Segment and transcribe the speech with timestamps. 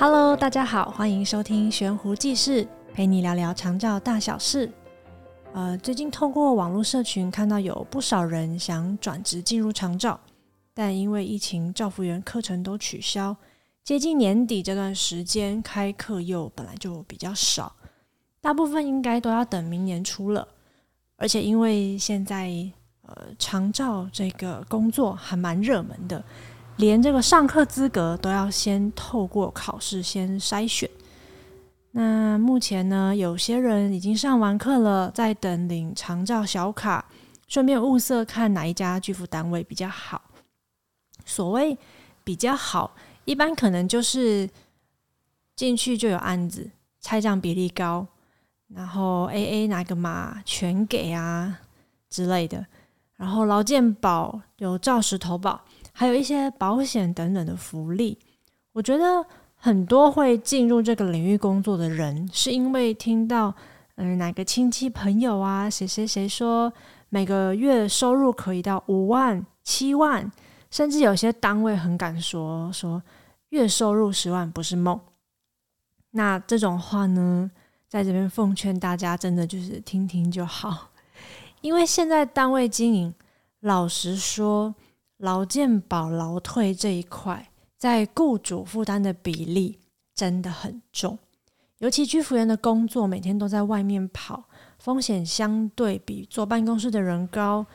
[0.00, 2.64] Hello，大家好，欢迎收听悬壶济世，
[2.94, 4.70] 陪你聊聊长照大小事。
[5.52, 10.20] 呃，最近透过网络社群看到有不少人想转职进入长照，
[10.72, 13.36] 但因为疫情，照服员课程都取消。
[13.82, 17.74] 接近年底这段时间，开课又本来就比较少，
[18.40, 20.46] 大部分应该都要等明年初了。
[21.16, 22.52] 而且因为现在
[23.02, 26.24] 呃长照这个工作还蛮热门的。
[26.78, 30.88] 连这个上课资格都要先透过考试先筛选。
[31.90, 37.04] 那目前呢，有些人已经上完课了，在等领长照小卡，
[37.48, 40.22] 顺便物色看哪一家居服单位比较好。
[41.24, 41.76] 所谓
[42.22, 44.48] 比较好，一般可能就是
[45.56, 46.70] 进去就有案子，
[47.00, 48.06] 拆账比例高，
[48.68, 51.58] 然后 AA 拿个码全给啊
[52.08, 52.64] 之类的，
[53.16, 55.64] 然后劳健保有照实投保。
[55.98, 58.16] 还有一些保险等等的福利，
[58.72, 63.52] 我觉得很多会进入这个领域工作的人，是因为听到
[63.96, 66.72] 嗯哪个亲戚朋友啊，谁谁谁说
[67.08, 70.30] 每个月收入可以到五万、七万，
[70.70, 73.02] 甚至有些单位很敢说说
[73.48, 75.00] 月收入十万不是梦。
[76.12, 77.50] 那这种话呢，
[77.88, 80.90] 在这边奉劝大家，真的就是听听就好，
[81.60, 83.12] 因为现在单位经营，
[83.62, 84.72] 老实说。
[85.18, 89.80] 劳健保、劳退这一块，在雇主负担的比例
[90.14, 91.18] 真的很重，
[91.78, 94.44] 尤其居服员的工作每天都在外面跑，
[94.78, 97.66] 风险相对比坐办公室的人高。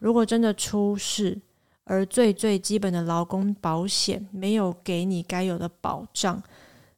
[0.00, 1.40] 如果真的出事，
[1.84, 6.42] 而最最基本的劳工保险没有给你该有的保障，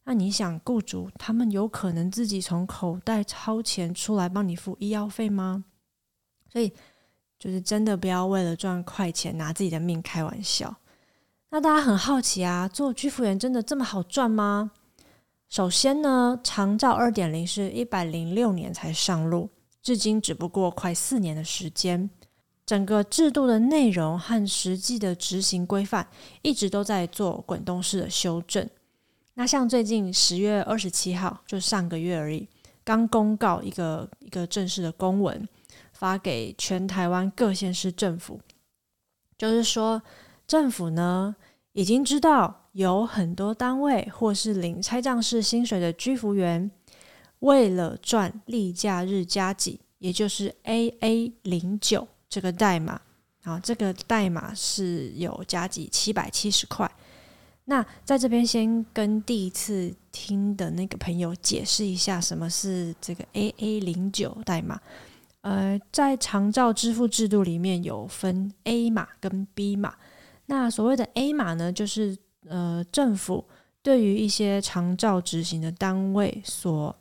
[0.05, 5.65] 那你想，雇主他们有可能自己从口袋掏钱出来帮你付医药费吗？
[6.51, 6.73] 所以。
[7.41, 10.75] 就是真的不要为了赚快钱拿自己的命开玩笑。
[11.49, 14.69] 那大家很好奇啊，做居服员真的这么好赚吗？
[15.49, 19.49] 首先呢，长照二点零是一百零六年才上路，
[19.81, 22.07] 至今只不过快四年的时间。
[22.63, 26.07] 整个制度的内容和实际的执行规范
[26.43, 28.69] 一直都在做滚动式的修正。
[29.33, 32.47] 那像最近十月二十七号，就上个月而已，
[32.83, 35.49] 刚公告一个一个正式的公文。
[36.01, 38.41] 发给全台湾各县市政府，
[39.37, 40.01] 就是说，
[40.47, 41.35] 政府呢
[41.73, 46.71] 已经知道有很多单位或是领差账式薪水的居服员，
[47.41, 52.99] 为了赚例假日加几，也就是 AA 零九这个代码，
[53.43, 56.91] 啊，这个代码是有加几七百七十块。
[57.65, 64.81] 那在这边先跟第一次听的那个朋友解释一下，什么是这个 AA 零九代码。
[65.41, 69.95] 呃，在长照支付制度里面有分 A 码跟 B 码。
[70.45, 73.45] 那所谓的 A 码呢，就是呃政府
[73.81, 76.95] 对于一些长照执行的单位所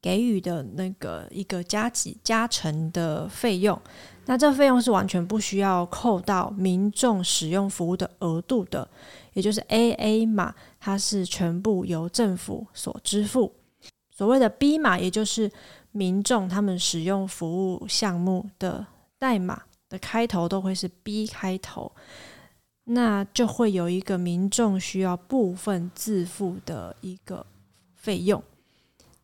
[0.00, 3.80] 给予的那个一个加给加成的费用。
[4.26, 8.86] 那这费用是完全不需要扣到民众使用服务的额度的，
[9.32, 13.52] 也就是 AA 码，它是全部由政府所支付。
[14.10, 15.50] 所谓的 B 码，也就是
[15.92, 18.86] 民众他们使用服务项目的
[19.18, 21.90] 代码的开头都会是 B 开头，
[22.84, 27.44] 那就会有一个民众需要部分自付的一个
[27.94, 28.42] 费用。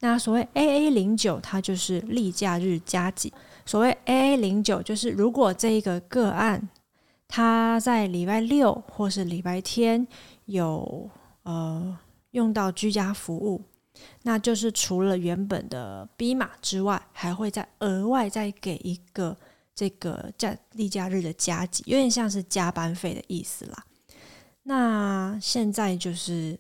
[0.01, 3.33] 那所谓 AA 零九，它就是例假日加给。
[3.65, 6.69] 所谓 AA 零九，就是如果这一个个案
[7.27, 10.07] 他在礼拜六或是礼拜天
[10.45, 11.09] 有
[11.45, 11.97] 呃
[12.33, 13.63] 用到居家服务。
[14.23, 19.37] 那就是除了原本的 B 码之外，还会再额外再给一个
[19.75, 23.85] 这个假例假日的加给，有点像是加班费的意思啦。
[24.65, 26.59] 那现在就是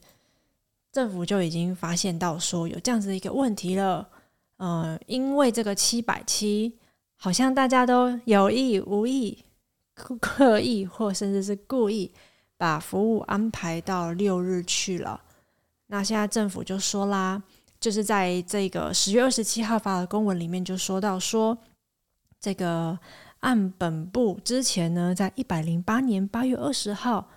[0.93, 4.09] 政府就已经发现到说有这样子的一个问题了，
[4.59, 6.78] 呃，因为这个七百七
[7.17, 9.44] 好像大家都有意无意、
[9.94, 12.12] 刻意或甚至是故意
[12.56, 15.20] 把服务安排到六日去了。
[15.88, 17.42] 那现在政府就说啦，
[17.78, 21.56] 就是在这个十月二十七号发的公文里面就说到说，
[22.40, 22.98] 这个
[23.40, 27.28] 按本部之前呢，在一百零八年八月二十号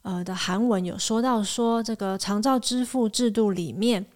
[0.00, 4.06] 呃的韩文有说到说，这个长照支付制度里面，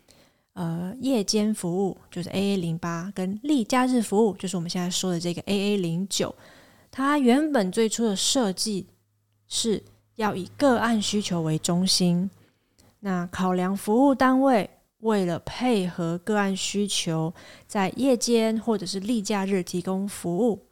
[0.54, 6.34] 呃夜间服务就是 AA 零八跟例假日服务就是我们现在说的这个 AA 零九，
[6.90, 8.86] 它原本最初的设计
[9.46, 9.84] 是
[10.14, 12.30] 要以个案需求为中心。
[13.06, 14.68] 那考量服务单位
[14.98, 17.32] 为了配合个案需求，
[17.64, 20.66] 在夜间或者是例假日提供服务，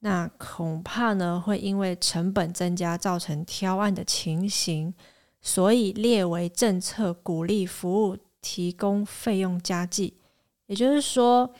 [0.00, 4.92] 那恐怕呢会因为成本增加造成挑案的情形，
[5.40, 10.12] 所以列为政策鼓励服务提供费用加计。
[10.66, 11.50] 也就是说，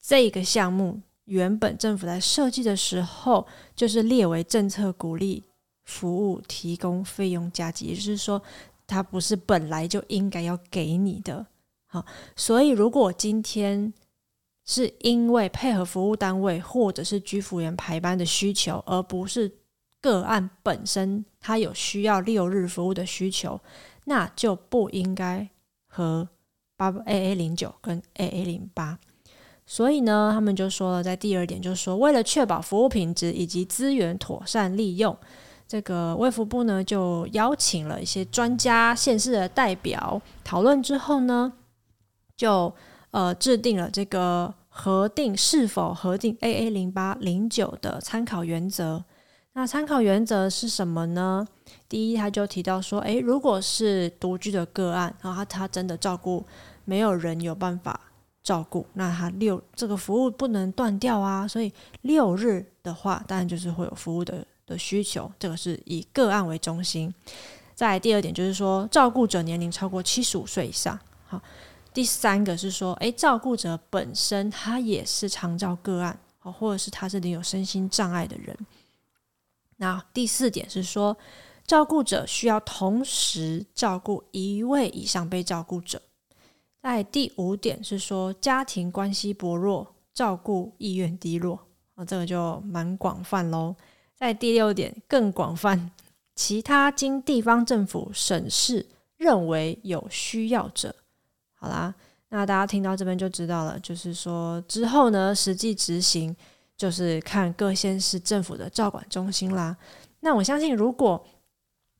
[0.00, 3.44] 这个项目原本政府在设计的时候，
[3.74, 5.42] 就是列为政策鼓励
[5.82, 8.40] 服务提供费用加计，也就是说，
[8.86, 11.46] 它不是本来就应该要给你的。
[11.86, 12.04] 好，
[12.34, 13.92] 所以如果今天
[14.64, 19.50] 是因为配合服务单位或者是居服员排班的需求，而不是
[20.00, 23.60] 个案本身它有需要六日服务的需求，
[24.04, 25.48] 那就不应该
[25.88, 26.28] 和
[26.76, 28.98] 八 AA 零九跟 AA 零八。
[29.64, 35.16] 所以呢，他们就说了，在第二点就说，为了确保服务品质以及资源妥善利用，
[35.66, 41.52] 这个卫福部呢就邀请了一些专家、县市的代表讨论之后呢。
[42.36, 42.70] 就
[43.12, 49.02] 呃制定了这个核定是否核定 AA 零八零九的参考原则。
[49.54, 51.48] 那参考原则是什么呢？
[51.88, 56.44] 第一，他就提到说，诶，如果是独居的个案，然后他他真的照顾
[56.84, 57.98] 没有人有办法
[58.42, 61.48] 照顾，那他六这个服务不能断掉啊。
[61.48, 61.72] 所以
[62.02, 65.30] 六日的话，当然就是会有服务的的需求。
[65.38, 67.14] 这个是以个案为中心。
[67.74, 71.40] 再第二点就是说，照顾者年龄超过七十五岁以上，好。
[71.94, 78.54] 第三个是说，诶，照顾者本身他也是长照个案，或者是他是领有身心障碍的人。
[79.76, 81.16] 那第四点是说，
[81.66, 86.02] 照顾者需要同时照顾一位以上被照顾者。
[86.82, 91.58] 在第五点是说，家庭关系薄弱，照顾意愿低落，
[91.94, 93.74] 啊，这个就蛮广泛喽。
[94.16, 95.90] 在第六点更广泛，
[96.34, 98.86] 其他经地方政府审视
[99.16, 100.94] 认为有需要者。
[101.54, 101.94] 好啦，
[102.30, 106.34] 那大家听到这边就知道了，就是说之后呢，实际执行
[106.76, 109.76] 就是看各县市政府的照管中心啦。
[110.20, 111.24] 那我相信，如果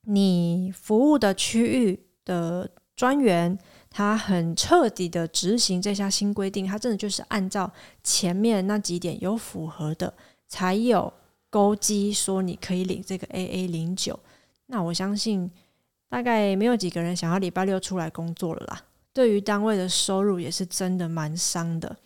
[0.02, 3.58] 你服务的区域的专员
[3.90, 7.70] 他很彻底的执行这项新规定，他真的就是按照
[8.02, 10.12] 前面那几点有符合的，
[10.48, 11.12] 才有
[11.50, 14.18] 勾稽说你可以领这个 AA 零九。
[14.66, 15.50] 那我相信，
[16.08, 18.84] 大概没有几个人想要礼拜六出来工作了啦。
[19.12, 21.96] 对于单位的收入也是真的蛮伤的。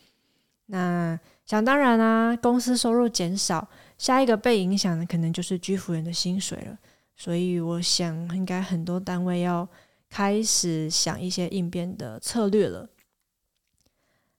[0.66, 3.66] 那想当然啊，公司收入减少，
[3.98, 6.78] 下一个被影响的可能就是居服员的薪水了。
[7.16, 9.68] 所以我想，应该很多单位要
[10.08, 12.88] 开始想一些应变的策略了。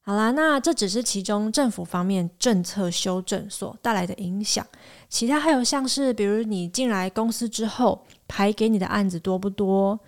[0.04, 4.66] 好啦，那这只是其中政府方面政策修正所带来的影响，
[5.08, 10.00] 其他还有像是，比如你进来公司之后，排给你的案子多不多？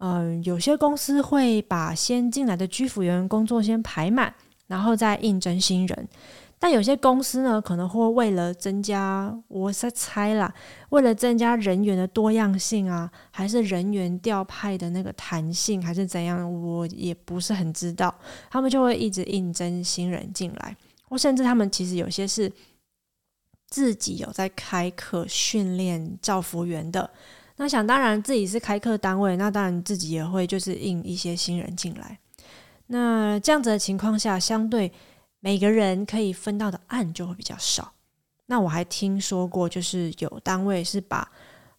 [0.00, 4.32] 嗯，有些公司会把先进来的居服员工作先排满，
[4.66, 6.08] 然后再应征新人。
[6.60, 10.52] 但有些公司呢，可能会为了增加，我在猜啦，
[10.90, 18.12] 为了增加人员的多样性啊，还是人员调派的那个弹性，还是怎样，我也不是很知道。
[18.50, 20.76] 他们就会一直应征新人进来，
[21.08, 22.52] 或甚至他们其实有些是
[23.68, 27.08] 自己有在开课训练照服员的。
[27.56, 32.18] 那想当然自己是开课单位，那当然自己也会就是应一些新人进来。
[32.88, 34.90] 那这样子的情况下，相对
[35.40, 37.92] 每个人可以分到的案就会比较少。
[38.46, 41.30] 那我还听说过，就是有单位是把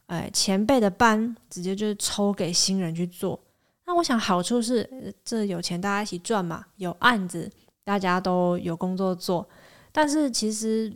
[0.07, 3.39] 呃前辈的班直接就是抽给新人去做。
[3.85, 7.49] 那我想好处是，这有钱大家一起赚嘛，有案子
[7.83, 9.47] 大家都有工作做。
[9.91, 10.95] 但是其实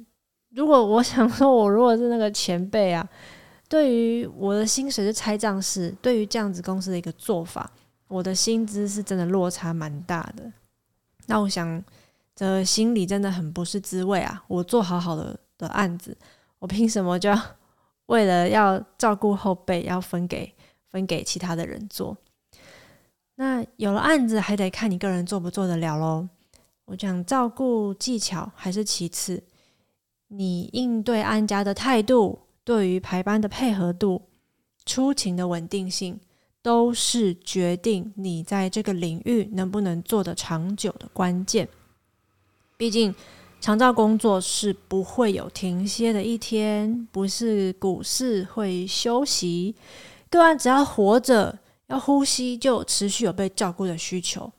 [0.49, 3.07] 如果我想说，我如果是那个前辈啊。
[3.69, 7.71] 对于我的薪水是拆账式，对于这样子公司的一个做法，
[8.07, 10.51] 我的薪资是真的落差蛮大的。
[11.25, 11.83] 那我想，
[12.35, 14.43] 这心里真的很不是滋味啊！
[14.47, 16.17] 我做好好的的案子，
[16.59, 17.39] 我凭什么就要
[18.07, 20.53] 为了要照顾后辈，要分给
[20.89, 22.17] 分给其他的人做？
[23.35, 26.27] 那有了案子，还得看你个人做不做得了喽。
[26.85, 29.43] 我讲照顾技巧还是其次，
[30.27, 32.39] 你应对案家的态度。
[32.65, 34.21] 对于排班的配合度、
[34.85, 36.17] 出勤的稳定性，
[36.61, 41.67] 都是决定你在这个领域能不能做得长久的关键。
[42.83, 43.15] 毕竟，
[43.61, 49.73] 长照工作是不会有停歇的一天，不是股市会休息。
[50.29, 54.51] 个案只要活着、要呼吸，就持续有被照顾的需求。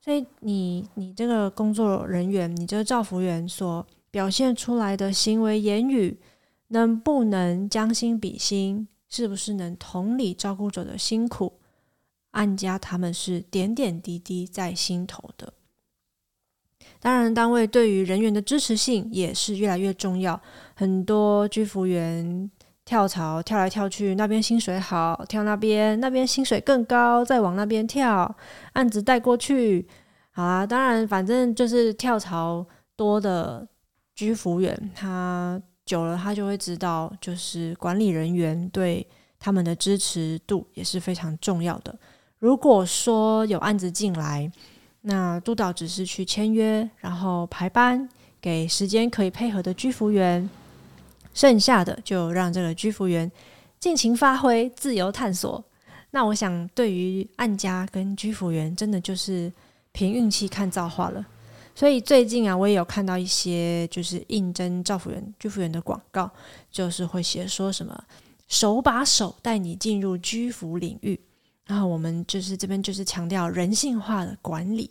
[0.00, 6.18] 所以你，你这个工作人员，你这个照服员所表现出来的行为言语。
[6.68, 8.88] 能不能将心比心？
[9.10, 11.52] 是不是能同理照顾者的辛苦？
[12.30, 15.52] 案家他们是点点滴滴在心头的。
[17.00, 20.40] 当然，单位对于人员的支持性也是越来越重要。
[20.74, 22.50] 很多居服员
[22.84, 28.34] 跳槽跳来跳去，那边薪水好，跳那边那边薪水更高，再往那边跳，
[28.72, 29.86] 案子带过去，
[30.32, 30.66] 好啊。
[30.66, 33.66] 当然，反正就是跳槽多的
[34.14, 39.06] 居服员，他久了他就会知道，就是管理人员对
[39.38, 41.96] 他们的支持度也是非常重要的。
[42.38, 44.50] 如果说有案子进来，
[45.08, 48.08] 那督导只是去签约，然后排班，
[48.40, 50.48] 给时间可以配合的居服员。
[51.32, 53.30] 剩下的就让这个居服员
[53.78, 55.62] 尽情发挥、自由探索。
[56.10, 59.52] 那我想，对于案家跟居服员，真的就是
[59.92, 61.24] 凭运气看造化了。
[61.74, 66.28] 所以最近啊，我也有看到一些就是应征照服员、居服员的广告，
[66.70, 68.02] 就是会写说什么
[68.48, 71.20] “手把手带你进入居服领域”。
[71.66, 74.90] 然后我们就是这边就是强调人性化的管理，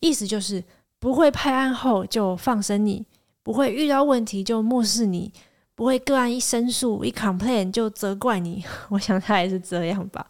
[0.00, 0.62] 意思就是
[0.98, 3.06] 不会派案后就放生你，
[3.42, 5.32] 不会遇到问题就漠视你。
[5.76, 10.26] 不会个案一申诉一 complain 就责怪你， 我想他也是这样吧。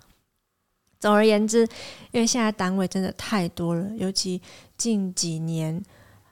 [1.01, 1.67] 总而言之，
[2.13, 4.41] 因为现在单位真的太多了，尤其
[4.77, 5.83] 近几年，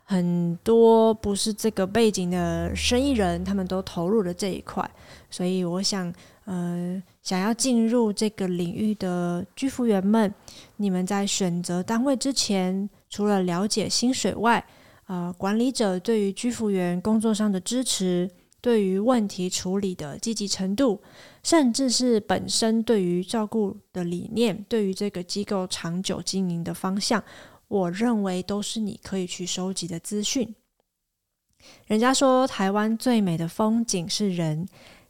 [0.04, 4.88] 很多不是这个背景的生意人，他们都投入了这一块，
[5.28, 6.14] 所以我想，
[6.44, 10.32] 呃，想要进入这个领域的居服员们，
[10.78, 14.66] 你们在选择单位之前，除了了解薪水外，
[15.08, 18.30] 呃，管理者对于居服员工作上的支持。
[18.62, 21.02] 对于问题处理的积极程度，
[21.42, 27.22] 甚至是本身对于照顾的理念，对于这个机构长久经营的方向，
[27.68, 30.54] 我认为都是你可以去收集的资讯。
[31.88, 34.66] 人家说台湾最美的风景是人，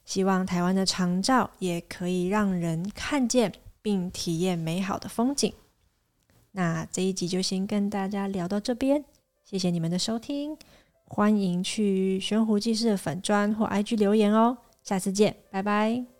[0.09, 5.53] 希望台湾的长照也可以让人看见并体验美好的风景。
[6.53, 9.05] 那这一集就先跟大家聊到这边，
[9.45, 10.57] 谢谢你们的收听。
[11.05, 16.18] 欢迎去玄壶济世的粉砖或 IG 留言哦，下次见，拜拜。